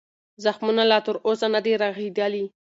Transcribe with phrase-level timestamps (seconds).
[0.43, 2.45] زخمونه لا تر اوسه نه دي رغېدلي.